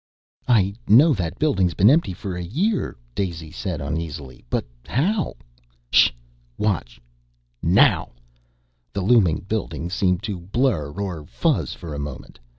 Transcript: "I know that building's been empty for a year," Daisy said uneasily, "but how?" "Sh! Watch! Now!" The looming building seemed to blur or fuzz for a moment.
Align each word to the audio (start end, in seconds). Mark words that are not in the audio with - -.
"I 0.47 0.73
know 0.87 1.13
that 1.13 1.37
building's 1.37 1.75
been 1.75 1.91
empty 1.91 2.11
for 2.13 2.35
a 2.35 2.41
year," 2.41 2.97
Daisy 3.13 3.51
said 3.51 3.81
uneasily, 3.81 4.43
"but 4.49 4.65
how?" 4.87 5.35
"Sh! 5.91 6.09
Watch! 6.57 6.99
Now!" 7.61 8.09
The 8.93 9.01
looming 9.01 9.41
building 9.47 9.91
seemed 9.91 10.23
to 10.23 10.39
blur 10.39 10.87
or 10.89 11.25
fuzz 11.27 11.75
for 11.75 11.93
a 11.93 11.99
moment. 11.99 12.39